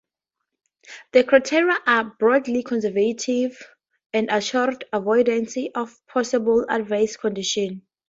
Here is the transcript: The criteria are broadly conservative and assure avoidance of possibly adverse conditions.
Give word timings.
The 1.11 1.23
criteria 1.25 1.77
are 1.85 2.03
broadly 2.05 2.63
conservative 2.63 3.55
and 4.11 4.31
assure 4.31 4.73
avoidance 4.91 5.55
of 5.75 5.95
possibly 6.07 6.65
adverse 6.67 7.17
conditions. 7.17 7.83